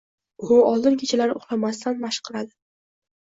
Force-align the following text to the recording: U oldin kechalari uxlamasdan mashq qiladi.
U 0.53 0.55
oldin 0.69 0.95
kechalari 1.01 1.35
uxlamasdan 1.39 2.01
mashq 2.07 2.25
qiladi. 2.31 2.51